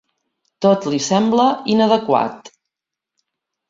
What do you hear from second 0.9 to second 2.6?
li sembla inadequat.